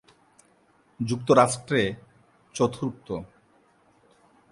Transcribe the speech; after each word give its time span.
যুক্তরাষ্ট্রে 0.99 1.81
চতুর্থ। 2.55 3.07